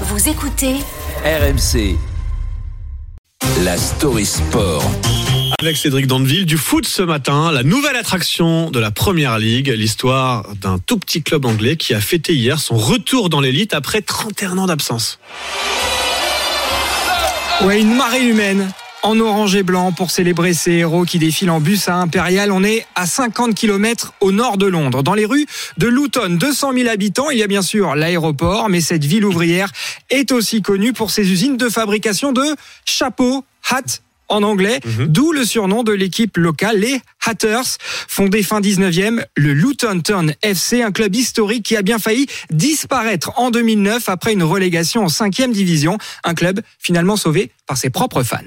Vous 0.00 0.28
écoutez 0.28 0.74
RMC. 1.24 1.96
La 3.64 3.76
story 3.76 4.26
sport. 4.26 4.82
Avec 5.60 5.76
Cédric 5.76 6.08
Dandeville, 6.08 6.46
du 6.46 6.56
foot 6.56 6.84
ce 6.84 7.02
matin, 7.02 7.52
la 7.52 7.62
nouvelle 7.62 7.94
attraction 7.94 8.72
de 8.72 8.80
la 8.80 8.90
Première 8.90 9.38
Ligue, 9.38 9.68
l'histoire 9.68 10.48
d'un 10.56 10.80
tout 10.80 10.98
petit 10.98 11.22
club 11.22 11.44
anglais 11.44 11.76
qui 11.76 11.94
a 11.94 12.00
fêté 12.00 12.34
hier 12.34 12.58
son 12.58 12.76
retour 12.76 13.28
dans 13.28 13.40
l'élite 13.40 13.72
après 13.72 14.02
31 14.02 14.58
ans 14.58 14.66
d'absence. 14.66 15.20
Ouais, 17.62 17.80
une 17.80 17.94
marée 17.94 18.26
humaine 18.28 18.72
en 19.04 19.20
orange 19.20 19.54
et 19.54 19.62
blanc 19.62 19.92
pour 19.92 20.10
célébrer 20.10 20.54
ces 20.54 20.72
héros 20.72 21.04
qui 21.04 21.18
défilent 21.18 21.50
en 21.50 21.60
bus 21.60 21.88
à 21.88 21.96
Impérial. 21.96 22.50
On 22.50 22.64
est 22.64 22.86
à 22.94 23.06
50 23.06 23.54
km 23.54 24.14
au 24.20 24.32
nord 24.32 24.56
de 24.56 24.66
Londres, 24.66 25.02
dans 25.02 25.12
les 25.12 25.26
rues 25.26 25.46
de 25.76 25.86
Luton. 25.86 26.30
200 26.30 26.72
000 26.72 26.88
habitants, 26.88 27.28
il 27.30 27.38
y 27.38 27.42
a 27.42 27.46
bien 27.46 27.60
sûr 27.60 27.94
l'aéroport, 27.94 28.70
mais 28.70 28.80
cette 28.80 29.04
ville 29.04 29.26
ouvrière 29.26 29.70
est 30.08 30.32
aussi 30.32 30.62
connue 30.62 30.94
pour 30.94 31.10
ses 31.10 31.30
usines 31.30 31.58
de 31.58 31.68
fabrication 31.68 32.32
de 32.32 32.44
chapeaux, 32.86 33.44
hats 33.70 34.00
en 34.28 34.42
anglais, 34.42 34.80
d'où 35.08 35.32
le 35.32 35.44
surnom 35.44 35.82
de 35.82 35.92
l'équipe 35.92 36.36
locale, 36.36 36.78
les 36.78 37.00
Hatters, 37.24 37.78
fondé 38.08 38.42
fin 38.42 38.60
19e, 38.60 39.24
le 39.36 39.52
Luton 39.52 40.00
Town 40.00 40.34
FC, 40.42 40.82
un 40.82 40.92
club 40.92 41.14
historique 41.14 41.64
qui 41.64 41.76
a 41.76 41.82
bien 41.82 41.98
failli 41.98 42.26
disparaître 42.50 43.32
en 43.38 43.50
2009 43.50 44.08
après 44.08 44.32
une 44.32 44.42
relégation 44.42 45.04
en 45.04 45.08
5e 45.08 45.52
division, 45.52 45.98
un 46.24 46.34
club 46.34 46.60
finalement 46.78 47.16
sauvé 47.16 47.50
par 47.66 47.76
ses 47.76 47.90
propres 47.90 48.22
fans. 48.22 48.38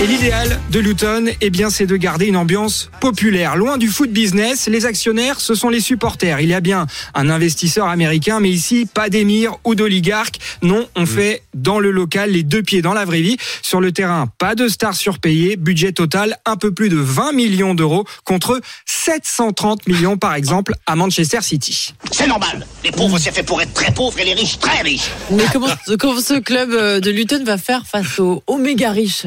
Et 0.00 0.06
l'idéal 0.06 0.60
de 0.70 0.78
Luton, 0.78 1.24
eh 1.40 1.50
bien, 1.50 1.70
c'est 1.70 1.86
de 1.86 1.96
garder 1.96 2.26
une 2.26 2.36
ambiance 2.36 2.88
populaire. 3.00 3.56
Loin 3.56 3.78
du 3.78 3.88
foot 3.88 4.12
business, 4.12 4.68
les 4.68 4.86
actionnaires, 4.86 5.40
ce 5.40 5.56
sont 5.56 5.70
les 5.70 5.80
supporters. 5.80 6.38
Il 6.38 6.48
y 6.48 6.54
a 6.54 6.60
bien 6.60 6.86
un 7.14 7.28
investisseur 7.28 7.88
américain, 7.88 8.38
mais 8.38 8.50
ici, 8.50 8.86
pas 8.86 9.08
d'émir 9.08 9.56
ou 9.64 9.74
d'oligarque. 9.74 10.36
Non, 10.62 10.86
on 10.94 11.04
fait 11.04 11.42
dans 11.52 11.80
le 11.80 11.90
local 11.90 12.30
les 12.30 12.44
deux 12.44 12.62
pieds 12.62 12.80
dans 12.80 12.94
la 12.94 13.04
vraie 13.04 13.22
vie. 13.22 13.38
Sur 13.60 13.80
le 13.80 13.90
terrain, 13.90 14.28
pas 14.38 14.54
de 14.54 14.68
stars 14.68 14.94
surpayées. 14.94 15.56
Budget 15.56 15.90
total, 15.90 16.36
un 16.46 16.54
peu 16.54 16.72
plus 16.72 16.90
de 16.90 16.96
20 16.96 17.32
millions 17.32 17.74
d'euros 17.74 18.04
contre 18.22 18.60
730 18.86 19.88
millions, 19.88 20.16
par 20.16 20.36
exemple, 20.36 20.74
à 20.86 20.94
Manchester 20.94 21.40
City. 21.42 21.92
C'est 22.12 22.28
normal. 22.28 22.64
Les 22.84 22.92
pauvres, 22.92 23.18
c'est 23.18 23.34
fait 23.34 23.42
pour 23.42 23.60
être 23.60 23.74
très 23.74 23.92
pauvres 23.92 24.20
et 24.20 24.24
les 24.24 24.34
riches, 24.34 24.60
très 24.60 24.80
riches. 24.82 25.10
Mais 25.32 25.42
comment, 25.52 25.66
comment 25.98 26.20
ce 26.20 26.38
club 26.38 26.70
euh, 26.70 27.00
de 27.00 27.10
Luton 27.10 27.42
va 27.42 27.58
faire 27.58 27.84
face 27.84 28.20
aux, 28.20 28.44
aux 28.46 28.58
méga 28.58 28.92
riches? 28.92 29.26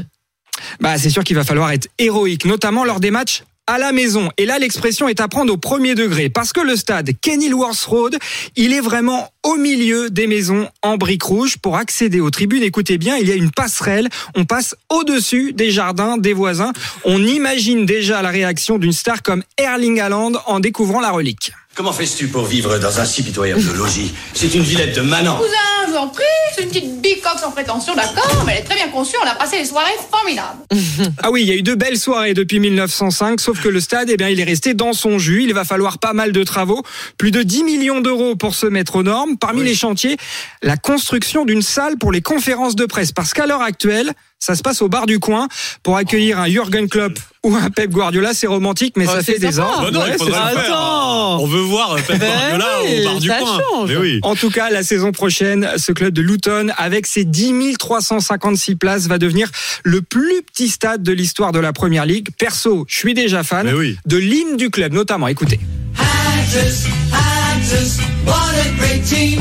Bah, 0.80 0.97
c'est 0.97 1.09
sûr 1.09 1.23
qu'il 1.23 1.36
va 1.36 1.44
falloir 1.44 1.72
être 1.72 1.88
héroïque, 1.97 2.45
notamment 2.45 2.86
lors 2.86 3.00
des 3.00 3.11
matchs 3.11 3.44
à 3.67 3.77
la 3.77 3.91
maison. 3.91 4.30
Et 4.38 4.45
là, 4.45 4.59
l'expression 4.59 5.08
est 5.08 5.19
à 5.19 5.27
prendre 5.27 5.53
au 5.53 5.58
premier 5.58 5.95
degré. 5.95 6.30
Parce 6.30 6.52
que 6.52 6.59
le 6.59 6.75
stade 6.75 7.11
Kenilworth 7.22 7.83
Road, 7.83 8.17
il 8.55 8.73
est 8.73 8.81
vraiment 8.81 9.31
au 9.44 9.55
milieu 9.55 10.09
des 10.09 10.27
maisons 10.27 10.67
en 10.81 10.97
briques 10.97 11.23
rouges. 11.23 11.58
Pour 11.58 11.77
accéder 11.77 12.19
aux 12.19 12.31
tribunes, 12.31 12.64
écoutez 12.64 12.97
bien, 12.97 13.17
il 13.17 13.27
y 13.27 13.31
a 13.31 13.36
une 13.36 13.52
passerelle. 13.52 14.09
On 14.36 14.45
passe 14.45 14.75
au-dessus 14.89 15.53
des 15.53 15.72
jardins 15.72 16.17
des 16.17 16.33
voisins. 16.33 16.73
On 17.05 17.23
imagine 17.23 17.86
déjà 17.86 18.22
la 18.22 18.30
réaction 18.30 18.77
d'une 18.77 18.94
star 18.94 19.22
comme 19.22 19.44
Erling 19.58 19.99
Haaland 20.02 20.33
en 20.47 20.59
découvrant 20.59 20.99
la 20.99 21.11
relique. 21.11 21.53
Comment 21.73 21.94
fais-tu 21.94 22.27
pour 22.27 22.45
vivre 22.45 22.77
dans 22.80 22.99
un 22.99 23.05
si 23.05 23.23
pitoyable 23.23 23.61
logis? 23.77 24.11
C'est 24.33 24.53
une 24.53 24.64
villette 24.64 24.94
de 24.94 25.02
manant. 25.02 25.38
Cousin, 25.38 25.80
je 25.92 25.97
vous 25.97 26.03
en 26.03 26.08
prie, 26.08 26.23
c'est 26.56 26.64
une 26.64 26.70
petite 26.70 27.02
bicoque 27.02 27.39
sans 27.39 27.52
prétention, 27.52 27.94
d'accord, 27.95 28.44
mais 28.45 28.53
elle 28.53 28.59
est 28.59 28.64
très 28.64 28.75
bien 28.75 28.88
conçue, 28.89 29.16
on 29.23 29.28
a 29.28 29.36
passé 29.36 29.58
des 29.58 29.66
soirées 29.66 29.92
formidables. 30.09 30.59
Ah 31.23 31.31
oui, 31.31 31.42
il 31.42 31.48
y 31.48 31.52
a 31.52 31.56
eu 31.56 31.64
de 31.64 31.73
belles 31.73 31.98
soirées 31.98 32.33
depuis 32.33 32.59
1905, 32.59 33.39
sauf 33.39 33.61
que 33.61 33.70
le 33.70 33.80
stade, 33.80 34.09
eh 34.09 34.17
bien, 34.17 34.30
il 34.30 34.39
est 34.39 34.45
resté 34.45 34.73
dans 34.73 34.94
son 34.94 35.17
jus. 35.20 35.44
Il 35.44 35.53
va 35.53 35.64
falloir 35.64 35.98
pas 35.98 36.14
mal 36.14 36.31
de 36.31 36.44
travaux, 36.44 36.83
plus 37.17 37.31
de 37.31 37.42
10 37.44 37.64
millions 37.64 38.02
d'euros 38.02 38.36
pour 38.36 38.56
se 38.56 38.67
mettre 38.67 38.98
aux 38.98 39.03
normes. 39.03 39.38
Parmi 39.38 39.64
les 39.64 39.75
chantiers, 39.75 40.17
la 40.61 40.78
construction 40.78 41.45
d'une 41.45 41.61
salle 41.61 41.98
pour 41.98 42.11
les 42.11 42.22
conférences 42.22 42.76
de 42.76 42.86
presse, 42.86 43.11
parce 43.11 43.33
qu'à 43.33 43.45
l'heure 43.45 43.61
actuelle, 43.61 44.14
ça 44.39 44.55
se 44.55 44.61
passe 44.61 44.82
au 44.82 44.89
bar 44.89 45.05
du 45.05 45.20
coin 45.20 45.48
pour 45.83 45.98
accueillir 45.98 46.39
un 46.39 46.48
Jürgen 46.48 46.88
Klopp 46.88 47.20
ou 47.43 47.55
un 47.55 47.69
Pep 47.69 47.89
Guardiola. 47.91 48.33
C'est 48.33 48.47
romantique, 48.47 48.93
mais 48.97 49.05
Oh, 49.07 49.11
ça 49.13 49.23
fait 49.23 49.39
des 49.39 49.59
ans. 49.59 49.81
Bah 49.81 49.91
non, 49.91 49.99
Ouais, 50.02 50.05
il 50.13 50.17
faudrait 50.17 50.39
c'est 50.49 50.49
le 50.52 50.55
ça. 50.57 50.61
faire. 50.63 50.73
Attends. 50.73 51.41
On 51.41 51.47
veut 51.47 51.61
voir 51.61 51.95
Pep 51.95 52.19
Ben 52.19 52.29
Guardiola 52.29 52.65
oui, 52.83 52.99
au 53.02 53.03
bar 53.05 53.19
du 53.19 53.27
ça 53.27 53.37
coin. 53.39 53.59
change. 53.71 53.89
Mais 53.89 53.97
oui. 53.97 54.19
En 54.23 54.35
tout 54.35 54.49
cas, 54.49 54.69
la 54.69 54.83
saison 54.83 55.11
prochaine, 55.11 55.67
ce 55.77 55.91
club 55.91 56.13
de 56.13 56.21
Luton, 56.21 56.67
avec 56.77 57.05
ses 57.07 57.23
10 57.25 57.77
356 57.79 58.75
places, 58.75 59.07
va 59.07 59.17
devenir 59.17 59.49
le 59.83 60.02
plus 60.02 60.41
petit 60.43 60.69
stade 60.69 61.03
de 61.03 61.11
l'histoire 61.11 61.52
de 61.52 61.59
la 61.59 61.73
Première 61.73 62.05
Ligue. 62.05 62.29
Perso, 62.37 62.85
je 62.87 62.95
suis 62.95 63.13
déjà 63.13 63.43
fan 63.43 63.71
oui. 63.75 63.97
de 64.05 64.17
l'hymne 64.17 64.58
du 64.58 64.69
club, 64.69 64.93
notamment. 64.93 65.27
Écoutez. 65.27 65.59
Hatters, 65.97 66.87
Hatters, 67.11 67.97
what 68.25 68.33
a 68.33 68.77
great 68.77 69.03
team. 69.05 69.39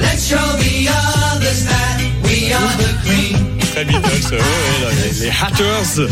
Let's 0.00 0.28
show 0.28 0.36
the 0.58 0.88
others 0.88 1.64
that 1.64 1.98
we 2.24 2.52
are 2.52 2.76
the 2.78 3.06
cream. 3.06 3.36
Très 3.72 3.84
Beatles, 3.84 4.30
ouais, 4.32 4.38
ouais, 4.38 4.77
les, 5.12 5.26
les 5.26 5.30
Hatters 5.30 6.08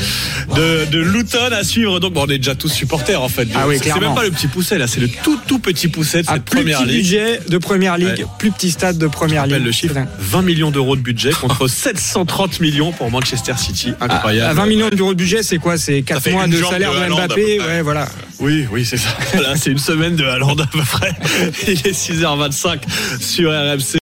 de, 0.55 0.85
de 0.91 0.99
Luton 0.99 1.53
à 1.53 1.65
suivre. 1.65 2.01
Donc, 2.01 2.13
bon, 2.15 2.25
on 2.27 2.31
est 2.31 2.39
déjà 2.39 2.55
tous 2.55 2.69
supporters 2.69 3.21
en 3.23 3.29
fait. 3.29 3.49
Ah 3.55 3.67
oui, 3.67 3.79
C'est- 3.83 3.99
même 4.01 4.15
pas 4.15 4.25
le 4.25 4.31
petit 4.31 4.47
pousset 4.49 4.79
là, 4.79 4.87
c'est 4.87 5.01
le 5.01 5.09
tout 5.09 5.39
tout 5.47 5.59
petit 5.59 5.89
pousset 5.89 6.23
de 6.23 6.29
À 6.29 6.35
cette 6.35 6.45
plus 6.45 6.61
première 6.61 6.79
petit 6.81 6.89
ligue. 6.89 6.97
budget 7.03 7.41
de 7.49 7.59
Première 7.59 7.97
Ligue, 7.99 8.09
Ouais. 8.09 8.27
plus 8.39 8.51
petit 8.51 8.71
stade 8.71 8.99
de 8.99 9.07
Première 9.07 9.47
Ligue. 9.47 9.63
le 9.65 9.73
chiffre 9.73 9.95
20 10.19 10.43
millions 10.43 10.71
d'euros 10.71 10.97
de 10.97 11.01
budget 11.01 11.31
contre 11.33 11.67
730 11.69 12.61
millions 12.61 12.93
pour 12.93 13.11
Manchester 13.11 13.55
City. 13.57 13.93
Incroyable. 14.01 14.51
À 14.51 14.55
20 14.55 14.67
millions 14.67 14.89
d'euros 14.89 15.13
de 15.15 15.19
budget, 15.19 15.43
c'est 15.43 15.59
quoi? 15.59 15.77
C'est 15.79 16.03
4 16.03 16.23
fait 16.23 16.33
mois 16.33 16.47
de 16.47 16.57
salaire 16.63 16.93
de 16.93 17.15
Mbappé. 17.15 17.61
Ouais, 17.61 17.83
voilà. 17.83 18.09
Oui, 18.39 18.67
oui, 18.71 18.85
c'est 18.85 18.97
ça. 18.99 19.09
Voilà, 19.33 19.57
c'est 19.57 19.71
une 19.71 19.79
semaine 19.79 20.15
de 20.17 20.25
Haaland 20.25 20.57
à 20.57 20.67
peu 20.67 20.81
près. 20.81 21.11
Il 21.69 21.73
est 21.87 21.93
6h25 21.93 22.79
sur 23.21 23.51
RMC. 23.51 23.95